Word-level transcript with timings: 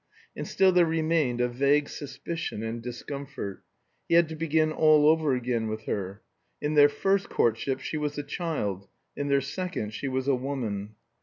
And 0.35 0.47
still 0.47 0.71
there 0.71 0.87
remained 0.87 1.41
a 1.41 1.47
vague 1.47 1.87
suspicion 1.87 2.63
and 2.63 2.81
discomfort. 2.81 3.61
He 4.09 4.15
had 4.15 4.27
to 4.29 4.35
begin 4.35 4.71
all 4.71 5.05
over 5.07 5.35
again 5.35 5.67
with 5.67 5.83
her. 5.83 6.23
In 6.59 6.73
their 6.73 6.89
first 6.89 7.29
courtship 7.29 7.79
she 7.81 7.97
was 7.97 8.17
a 8.17 8.23
child; 8.23 8.87
in 9.15 9.27
their 9.27 9.41
second 9.41 9.91
she 9.93 10.07
was 10.07 10.27
a 10.27 10.33
woman. 10.33 10.95